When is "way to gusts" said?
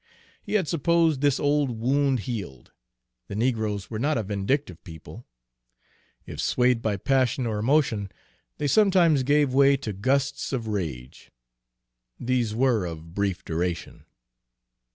9.53-10.53